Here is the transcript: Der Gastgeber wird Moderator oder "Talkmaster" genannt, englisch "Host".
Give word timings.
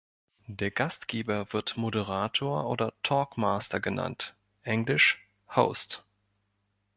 Der 0.47 0.71
Gastgeber 0.71 1.53
wird 1.53 1.77
Moderator 1.77 2.65
oder 2.67 2.91
"Talkmaster" 3.03 3.79
genannt, 3.79 4.33
englisch 4.63 5.21
"Host". 5.55 6.03